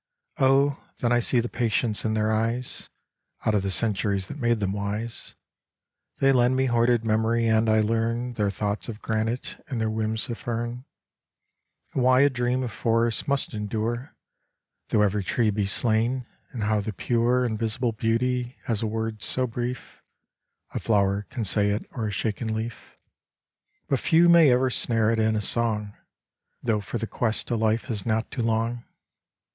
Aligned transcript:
Oh, 0.39 0.83
then 0.97 1.11
I 1.11 1.19
see 1.19 1.39
the 1.41 1.47
patience 1.47 2.03
in 2.03 2.15
their 2.15 2.31
eyes 2.31 2.89
Out 3.45 3.53
of 3.53 3.61
the 3.61 3.69
centuries 3.69 4.25
that 4.25 4.39
made 4.39 4.57
them 4.57 4.71
wise. 4.73 5.35
They 6.17 6.31
lend 6.31 6.55
me 6.55 6.65
hoarded 6.65 7.05
memory 7.05 7.45
and 7.45 7.69
I 7.69 7.81
learn 7.81 8.33
Their 8.33 8.49
thoughts 8.49 8.89
of 8.89 9.03
granite 9.03 9.63
and 9.67 9.79
their 9.79 9.91
whims 9.91 10.27
of 10.27 10.39
fern, 10.39 10.85
And 11.93 12.01
why 12.01 12.21
a 12.21 12.31
dream 12.31 12.63
of 12.63 12.71
forests 12.71 13.27
must 13.27 13.53
endure 13.53 14.15
Though 14.89 15.03
every 15.03 15.23
tree 15.23 15.51
be 15.51 15.67
slain: 15.67 16.25
and 16.49 16.63
how 16.63 16.81
the 16.81 16.93
pure 16.93 17.45
Invisible 17.45 17.91
beauty 17.91 18.55
has 18.63 18.81
a 18.81 18.87
word 18.87 19.21
so 19.21 19.45
brief, 19.45 20.01
A 20.73 20.79
flower 20.79 21.27
can 21.29 21.43
say 21.43 21.69
it 21.69 21.85
or 21.91 22.07
a 22.07 22.11
shaken 22.11 22.55
leaf, 22.55 22.97
But 23.87 23.99
few 23.99 24.29
may 24.29 24.49
ever 24.49 24.71
snare 24.71 25.11
it 25.11 25.19
in 25.19 25.35
a 25.35 25.41
song, 25.41 25.93
Though 26.63 26.81
for 26.81 26.97
the 26.97 27.05
quest 27.05 27.51
a 27.51 27.55
life 27.55 27.91
is 27.91 28.03
not 28.03 28.31
too 28.31 28.41
long. 28.41 28.83